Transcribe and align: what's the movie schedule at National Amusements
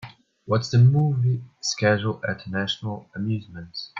what's 0.45 0.71
the 0.71 0.79
movie 0.79 1.43
schedule 1.59 2.19
at 2.27 2.47
National 2.47 3.07
Amusements 3.15 3.89